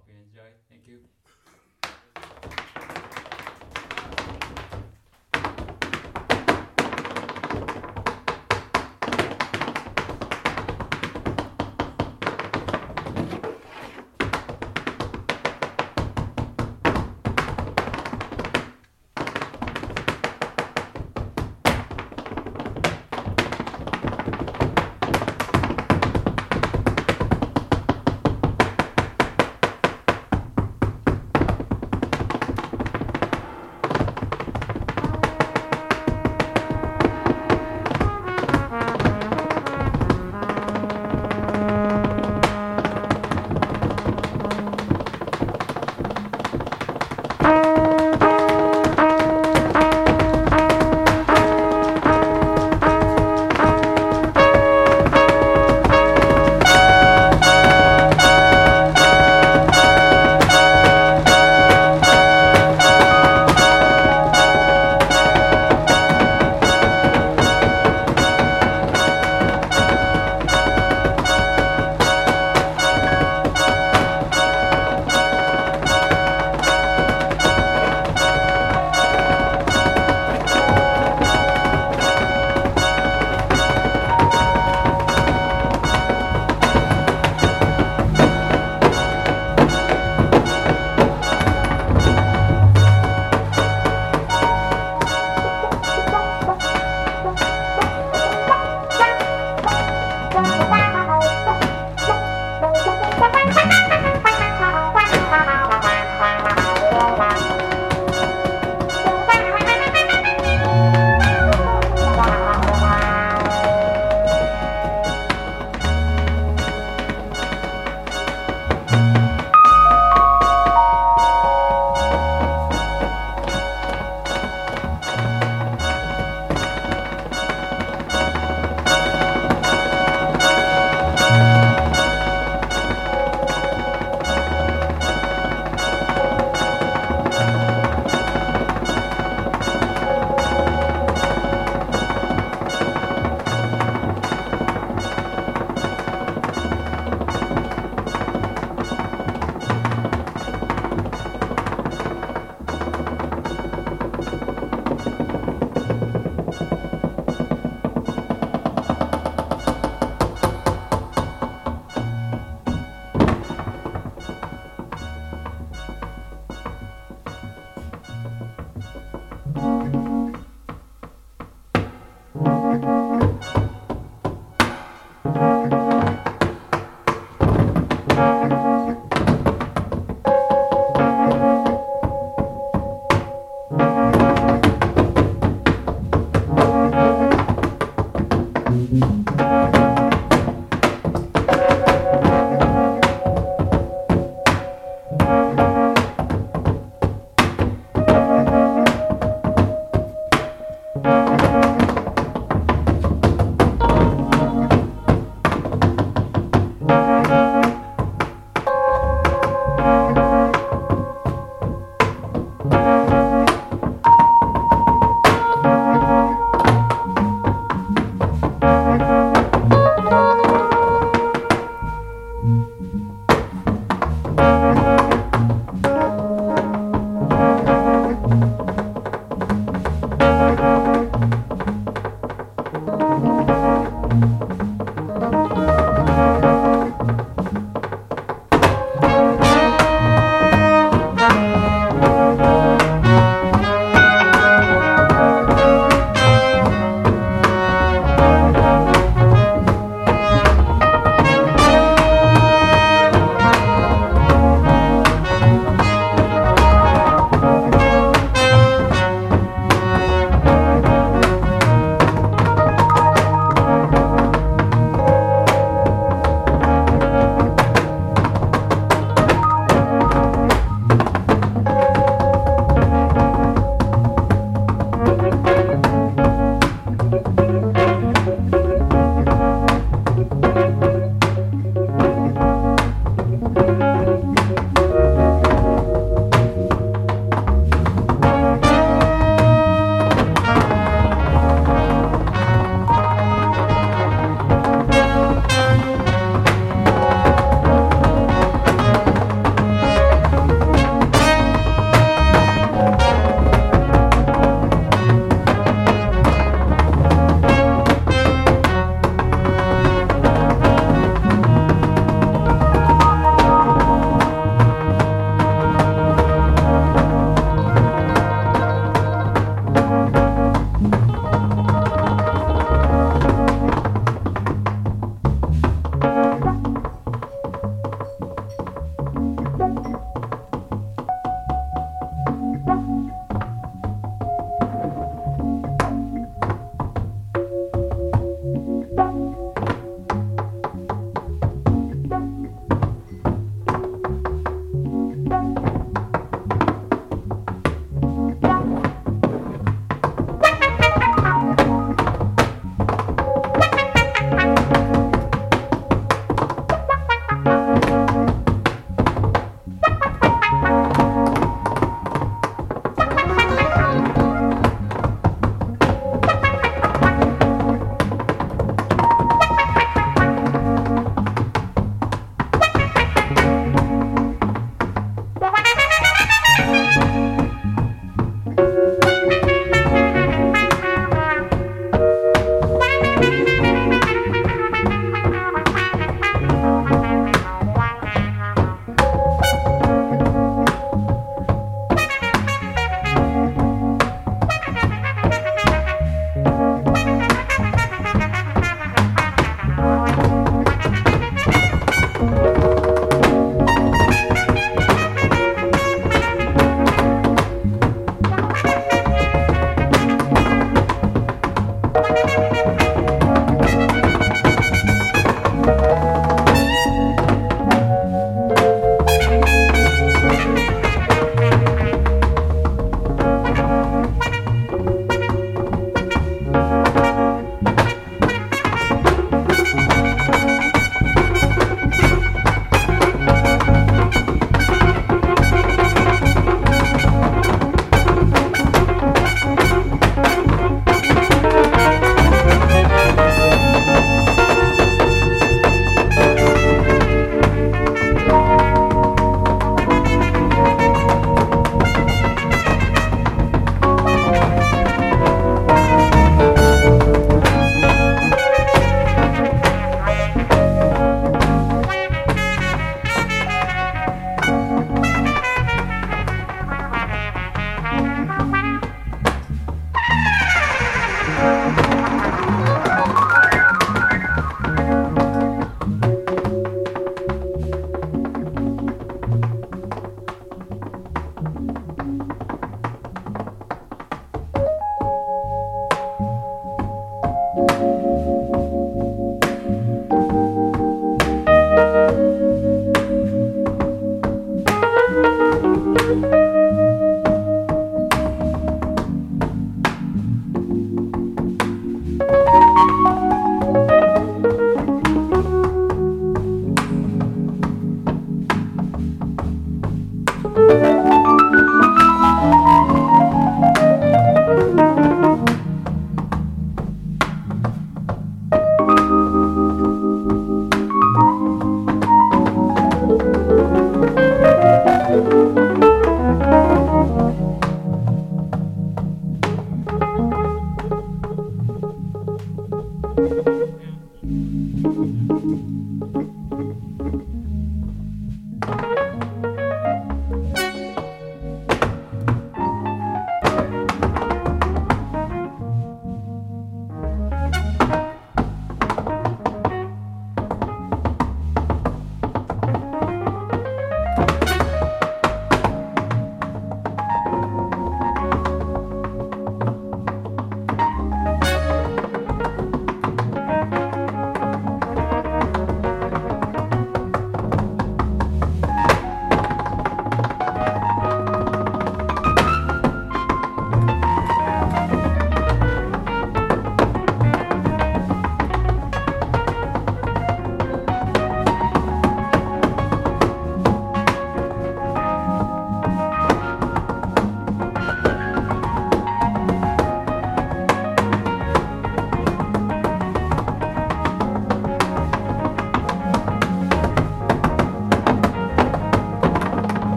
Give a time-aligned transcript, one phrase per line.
[0.00, 0.48] Hope you enjoy.
[0.70, 1.19] Thank you.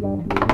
[0.00, 0.49] 감사합니다.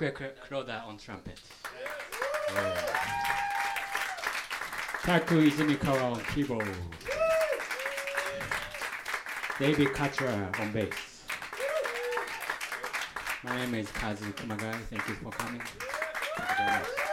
[0.00, 1.38] Kuroda on trumpet.
[5.02, 6.66] Taku Izumikawa on keyboard.
[9.58, 10.94] David Cutler on bass.
[13.44, 14.74] My name is Kazu Kumagai.
[14.88, 15.60] Thank you for coming.
[15.60, 17.09] Thank you very much.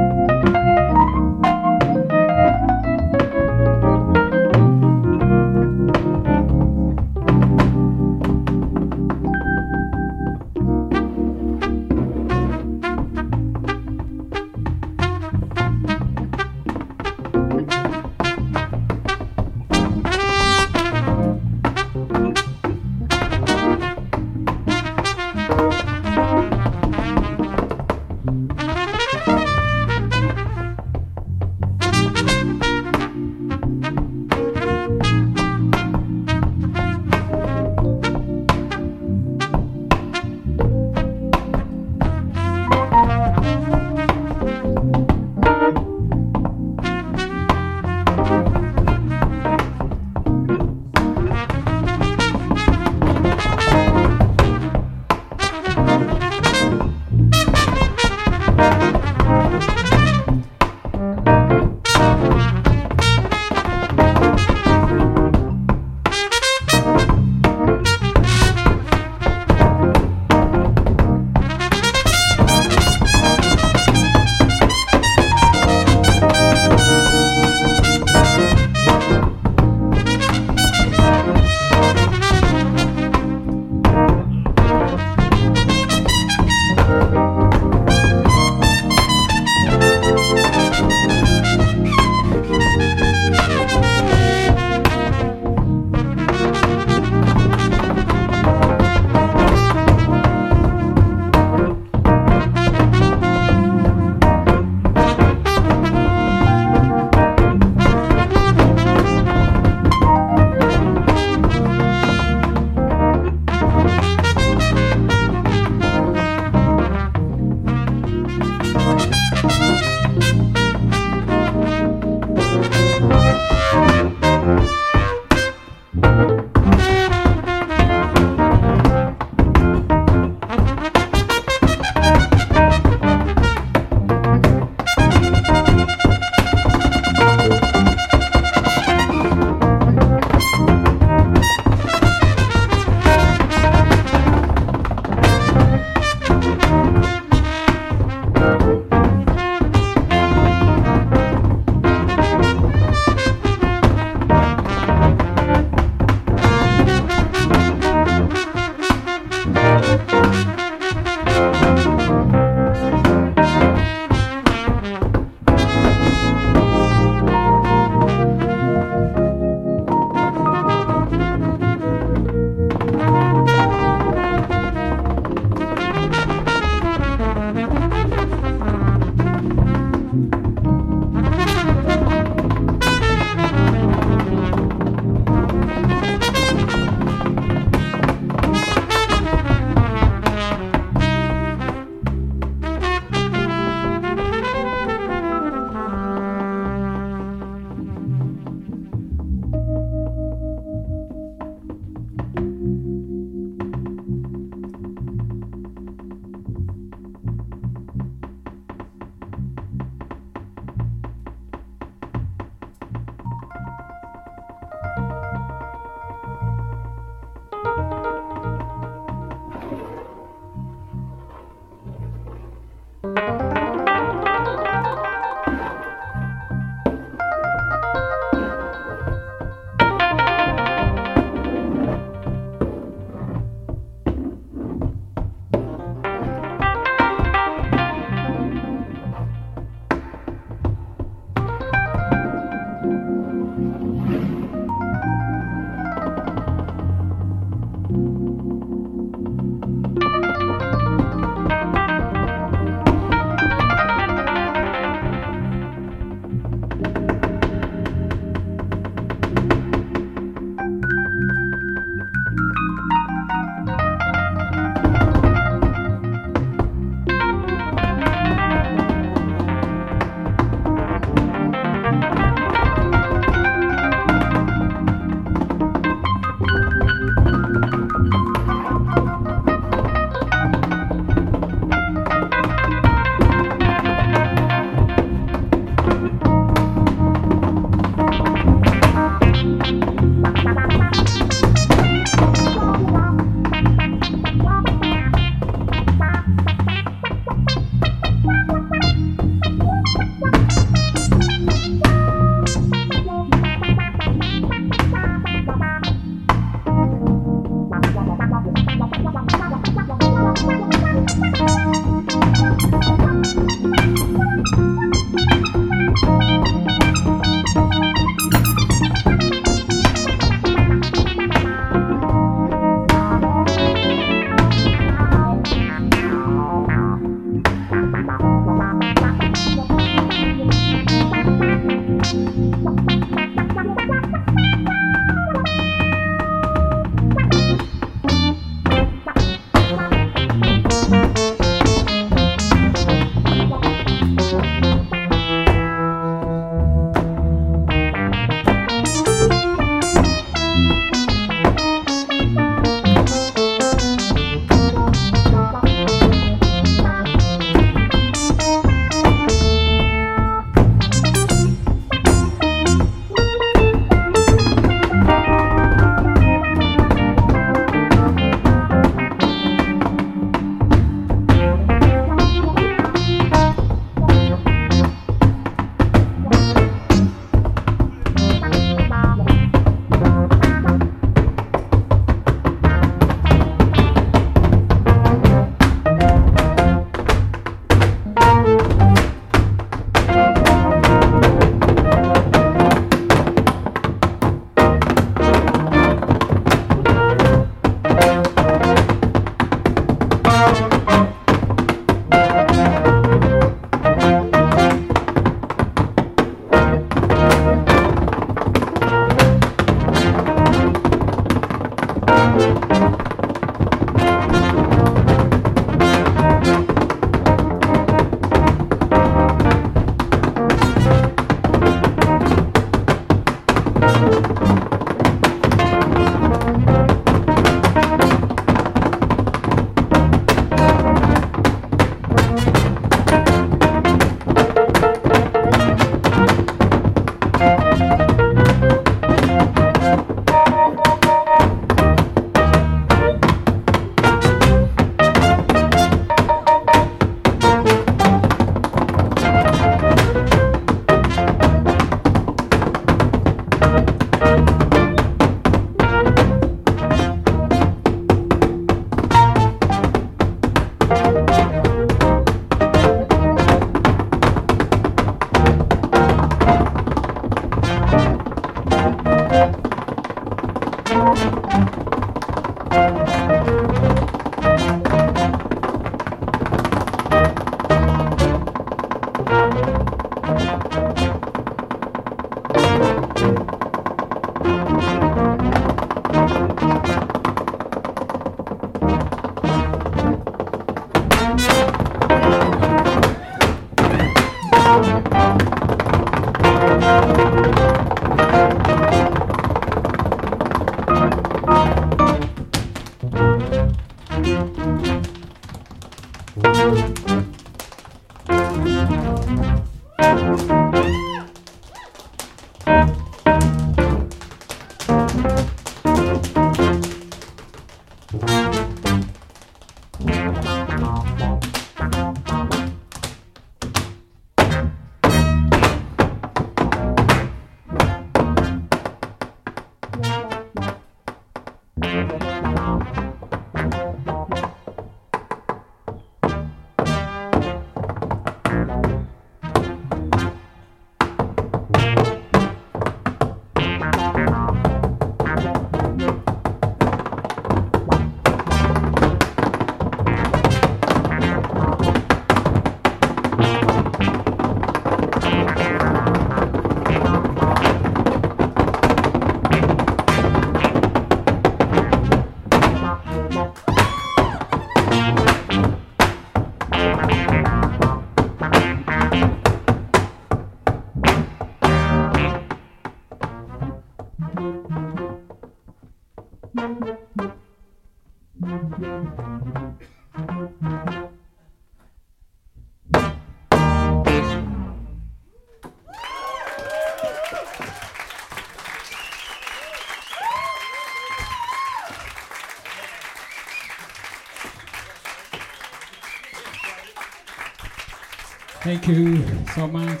[598.72, 599.22] Thank you
[599.54, 600.00] so much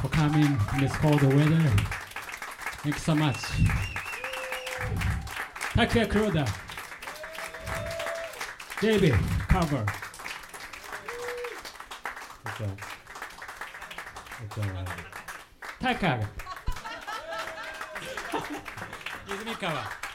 [0.00, 1.62] for coming in this cold weather.
[2.82, 3.36] Thank you so much.
[5.76, 6.44] Takuya Kuroda.
[8.80, 9.14] David,
[9.48, 9.86] cover.
[12.44, 12.80] Good job.
[15.78, 16.28] Taka.
[19.28, 19.84] Izumikawa.
[19.86, 20.09] I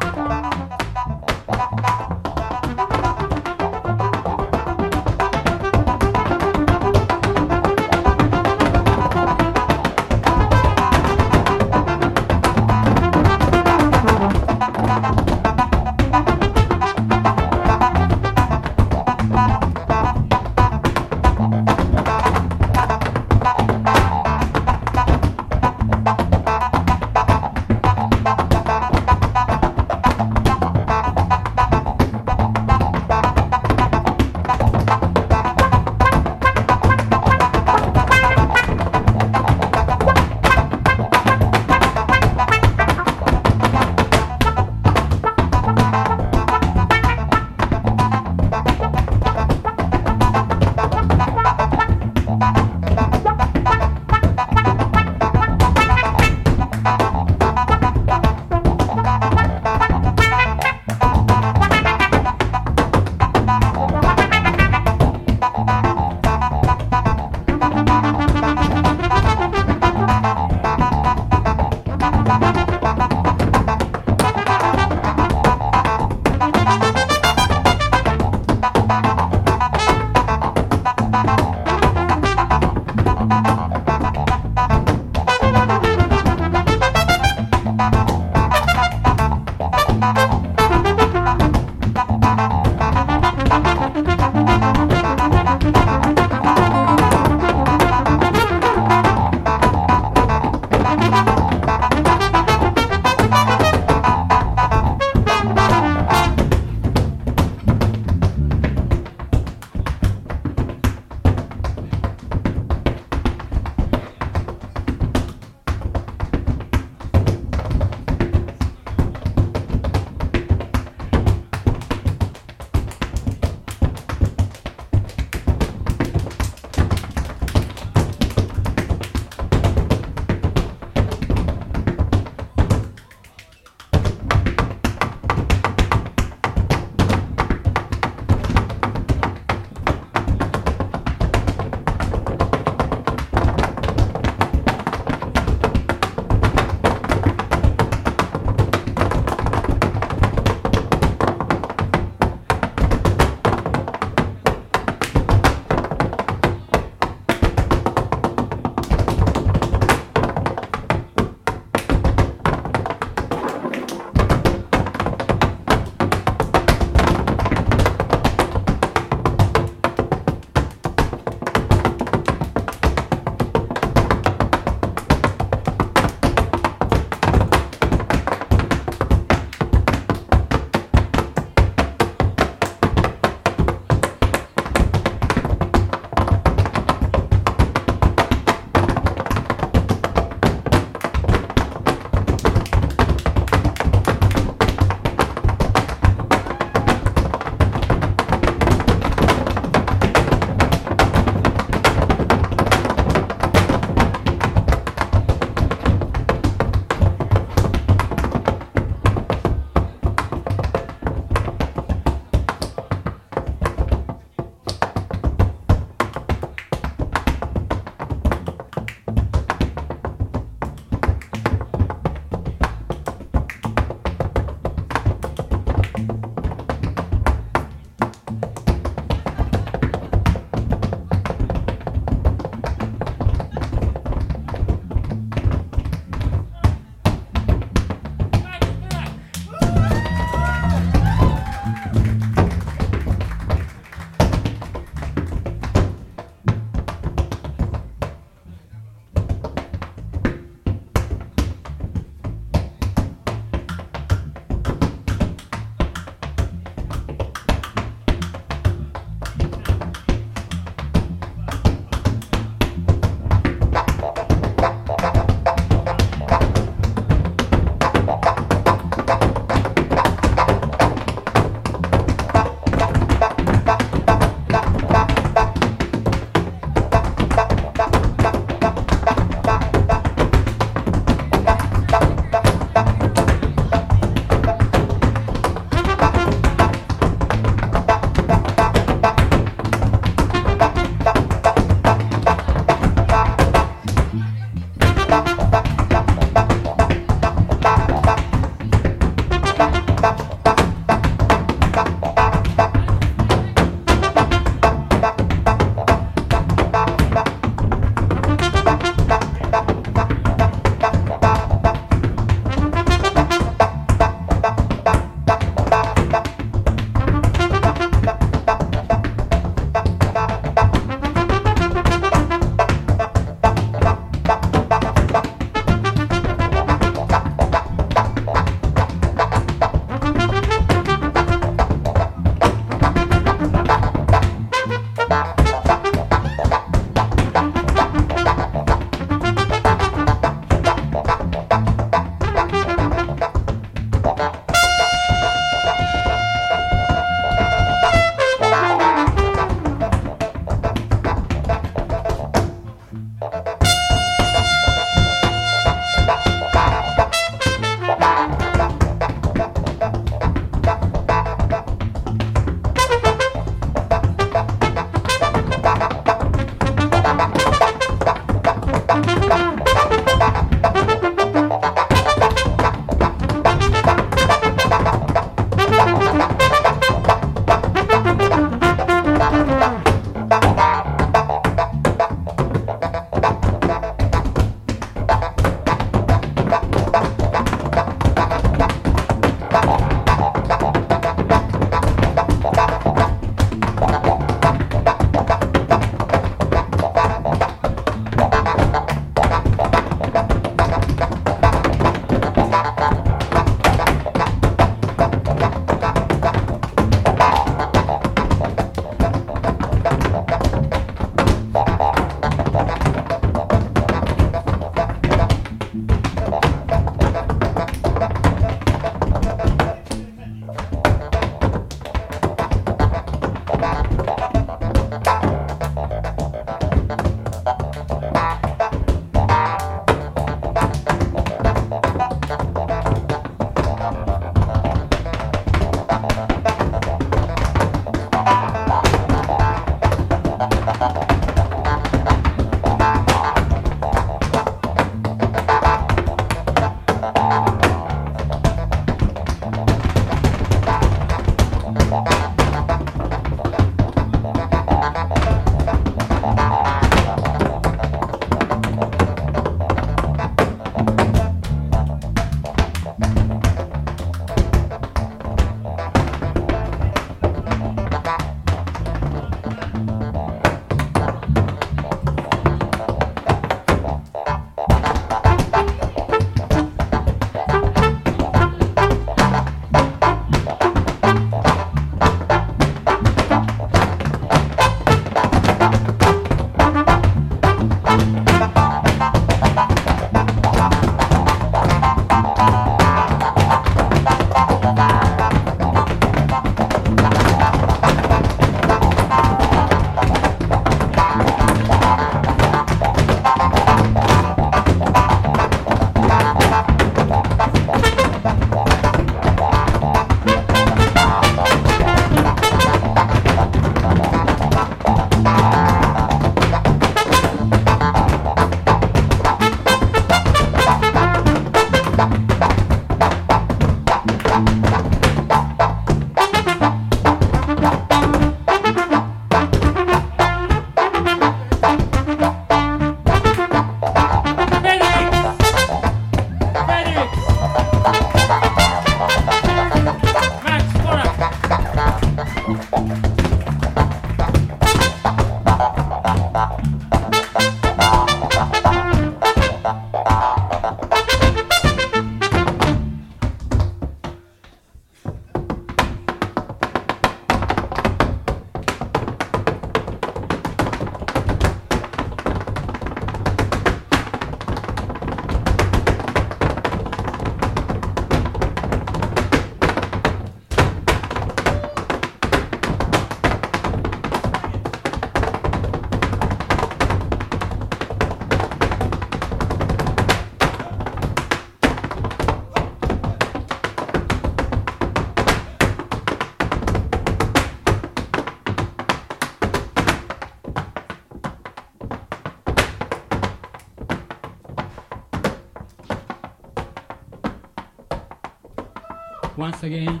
[599.66, 600.00] again.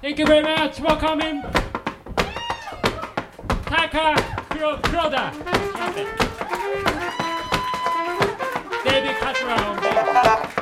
[0.00, 1.42] Thank you very much for coming.
[3.66, 4.14] Taka
[4.50, 5.24] Kuro- Kuroda.
[8.84, 10.52] David Cutler on bass.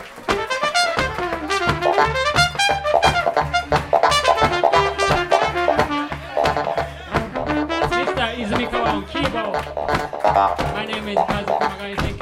[7.01, 8.27] Mr.
[8.41, 9.65] Izumikawa on keyboard.
[10.75, 11.97] My name is Kazu Kumagai.
[12.01, 12.20] Thank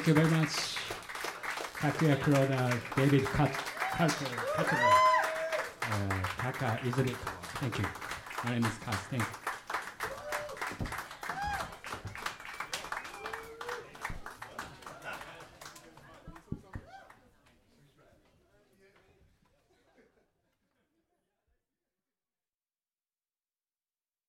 [0.00, 0.76] Thank you very much.
[1.76, 4.08] Takuya Kuroda, David Cutler,
[5.82, 7.14] uh, Taka Izumi.
[7.60, 7.84] Thank you.
[8.42, 8.79] My name is.